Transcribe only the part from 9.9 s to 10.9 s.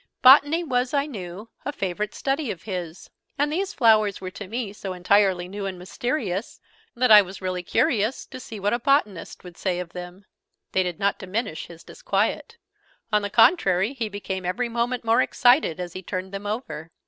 them. They